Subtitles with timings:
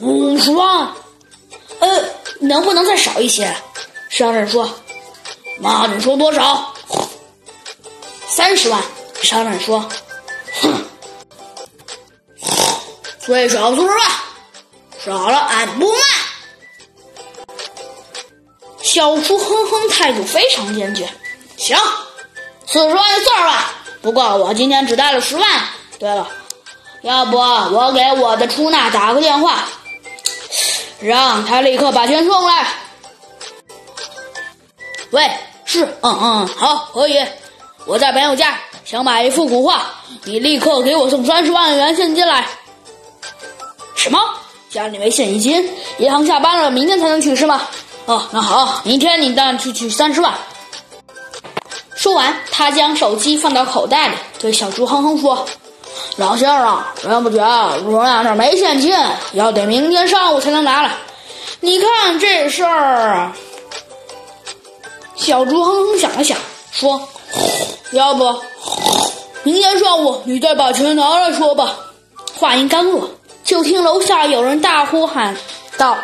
[0.00, 0.94] 五十万，
[1.80, 2.04] 呃，
[2.40, 3.54] 能不能再少一些？
[4.08, 4.72] 商人说
[5.60, 6.74] ：“妈，你说多少？”
[8.28, 8.82] 三十万。
[9.22, 9.88] 商人说
[10.62, 10.84] ：“哼，
[13.18, 13.98] 最少四十万，
[15.04, 15.98] 少了俺不卖。”
[18.80, 21.08] 小猪哼哼态度非常坚决。
[21.56, 21.76] 行，
[22.66, 23.64] 四十万就四十万。
[24.00, 25.48] 不过我今天只带了十万。
[25.98, 26.28] 对了，
[27.02, 29.64] 要不我给我的出纳打个电话，
[31.00, 32.66] 让他立刻把钱送来。
[35.10, 35.30] 喂，
[35.64, 37.24] 是，嗯嗯，好，可以。
[37.86, 39.86] 我在朋友家想买一幅古画，
[40.24, 42.46] 你立刻给我送三十万元现金来。
[43.96, 44.18] 什么？
[44.70, 45.68] 家里没现金？
[45.98, 47.62] 银行下班了，明天才能取是吗？
[48.04, 50.34] 哦，那好，明天你带去取三十万。
[51.98, 55.44] 说完，他将手机放到口袋里，对小猪哼哼说
[56.16, 58.96] ：“老先生，对不起，我俩这没现金，
[59.32, 60.92] 要得明天上午才能拿来。
[61.58, 63.32] 你看这事儿。”
[65.16, 66.38] 小猪哼哼想了想，
[66.70, 67.08] 说
[67.90, 68.32] ：“要不
[69.42, 71.74] 明天上午你再把钱拿来说吧。”
[72.38, 73.10] 话音刚落，
[73.42, 75.36] 就听楼下有人大呼喊
[75.76, 75.98] 道。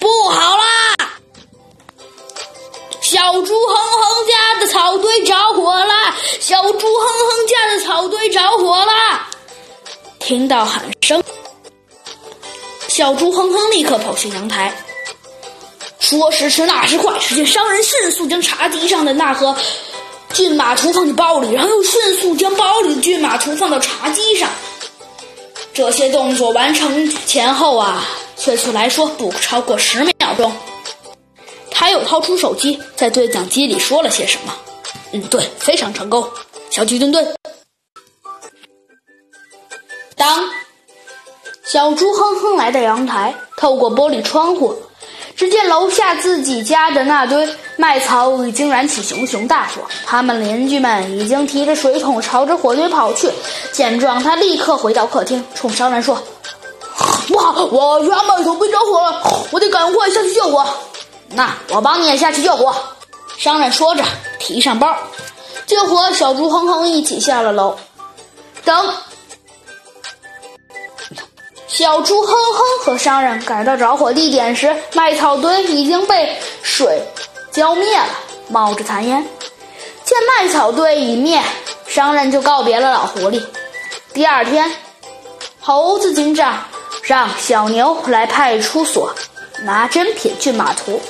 [0.00, 0.65] 不好了！
[3.36, 6.16] 小猪哼哼家的草堆着火啦！
[6.40, 9.28] 小猪哼哼家的草堆着火啦！
[10.18, 11.22] 听到喊声，
[12.88, 14.74] 小猪哼哼立刻跑去阳台。
[16.00, 19.54] 说时迟，那时快，只见商人迅速将茶几上的那盒
[20.32, 24.48] 骏马图放进包里，然后又迅速将包里的骏马图放到茶几上。
[25.74, 28.02] 这些动作完成前后啊。
[28.38, 30.50] 确切来说，不超过十秒钟。
[31.78, 34.54] 他又掏出手机，在对讲机里说了些什么。
[35.12, 36.26] 嗯，对，非常成功，
[36.70, 37.36] 小鸡墩墩。
[40.16, 40.48] 当
[41.66, 44.74] 小猪哼哼来到阳台，透过玻璃窗户，
[45.36, 49.82] 只见楼下自己家的那堆麦草已经燃起熊熊大火。
[50.06, 53.30] 他们邻居们已经提着水桶朝着火堆跑去。
[53.72, 56.22] 见状，他立刻回到客厅，冲商人说。
[57.28, 60.66] 不好，我家麦草被着火了，我得赶快下去救火。
[61.36, 62.74] 那我帮你也下去救火。
[63.36, 64.02] 商人说着，
[64.38, 64.96] 提上包，
[65.66, 67.78] 就和小猪哼哼一起下了楼。
[68.64, 68.94] 等
[71.68, 77.02] 小猪哼哼和商人赶到着火地点时，麦草堆已经被水
[77.52, 78.08] 浇灭了，
[78.48, 79.22] 冒着残烟。
[80.04, 81.42] 见麦草堆已灭，
[81.86, 83.44] 商人就告别了老狐狸。
[84.14, 84.72] 第二天，
[85.60, 86.64] 猴子警长。
[87.02, 89.14] 让小牛来派出所
[89.62, 91.00] 拿真品骏马图。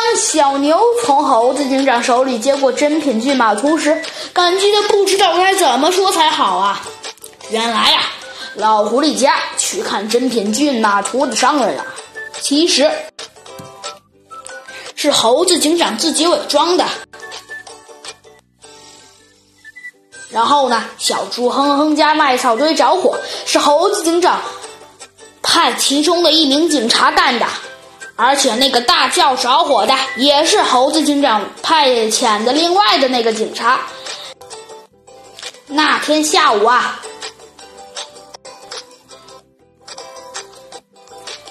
[0.00, 4.00] 当小牛从猴子警长手里接过真品骏马图时，
[4.32, 6.80] 感激的不知道该怎么说才好啊！
[7.50, 8.02] 原来呀，
[8.54, 11.84] 老狐狸家去看真品骏马图的商人啊，
[12.40, 12.88] 其实
[14.94, 16.84] 是猴子警长自己伪装的。
[20.30, 24.40] 然后呢，小猪哼哼家麦草堆着火，是猴子警长。
[25.42, 27.46] 派其中的一名警察干的，
[28.20, 33.78] 而且那个大叫着火的也是猴子警长派遣的另外的那个警察。
[35.68, 37.00] 那天下午啊，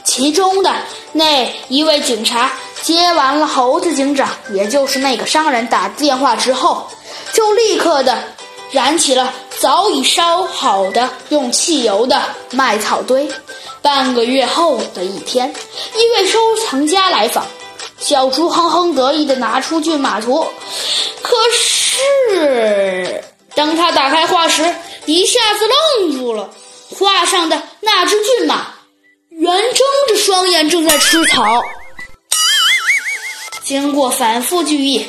[0.04, 0.76] 其中的
[1.14, 2.52] 那一位警察
[2.82, 6.86] 接完了猴子警长，也就是那个商人打电话之后，
[7.32, 8.22] 就立刻的
[8.72, 13.26] 燃起了早已烧好的用汽油的麦草堆。
[13.82, 15.54] 半个月后的一天，
[15.96, 17.46] 一位收藏家来访，
[18.00, 20.46] 小猪哼哼得意的拿出骏马图，
[21.22, 23.24] 可是
[23.56, 25.66] 当他打开画时，一下子
[26.00, 26.50] 愣住了。
[26.98, 28.74] 画上的那只骏马，
[29.30, 31.62] 圆睁着双眼正在吃草。
[33.64, 35.06] 经过反复记忆，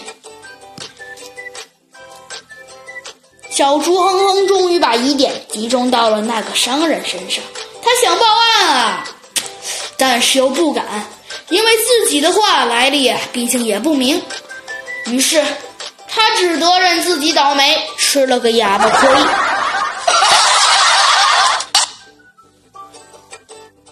[3.51, 7.43] 小猪哼哼终于把疑点集中到了那个商人身上。
[7.89, 9.05] 他想报案啊，
[9.97, 10.85] 但是又不敢，
[11.49, 14.23] 因为自己的话来历毕竟也不明。
[15.07, 15.43] 于是，
[16.07, 19.09] 他只得认自己倒霉，吃了个哑巴亏。